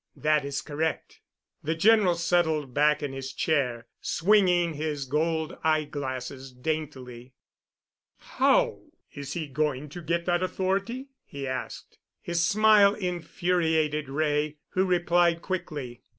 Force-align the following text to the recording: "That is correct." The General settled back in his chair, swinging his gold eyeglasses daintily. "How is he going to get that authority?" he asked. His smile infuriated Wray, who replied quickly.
"That 0.15 0.43
is 0.43 0.63
correct." 0.63 1.19
The 1.63 1.75
General 1.75 2.15
settled 2.15 2.73
back 2.73 3.03
in 3.03 3.13
his 3.13 3.31
chair, 3.33 3.85
swinging 4.01 4.73
his 4.73 5.05
gold 5.05 5.55
eyeglasses 5.63 6.51
daintily. 6.51 7.35
"How 8.17 8.81
is 9.13 9.33
he 9.33 9.45
going 9.45 9.89
to 9.89 10.01
get 10.01 10.25
that 10.25 10.41
authority?" 10.41 11.09
he 11.23 11.47
asked. 11.47 11.99
His 12.19 12.43
smile 12.43 12.95
infuriated 12.95 14.09
Wray, 14.09 14.57
who 14.69 14.85
replied 14.85 15.43
quickly. 15.43 16.01